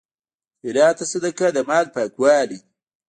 خیرات 0.61 0.97
او 1.01 1.09
صدقه 1.11 1.47
د 1.55 1.57
مال 1.69 1.85
پاکوالی 1.95 2.57
دی. 2.61 2.61